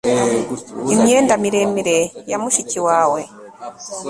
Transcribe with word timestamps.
Imyenda 0.93 1.33
miremire 1.43 1.97
ya 2.29 2.37
mushiki 2.41 2.79
wawe 2.87 3.21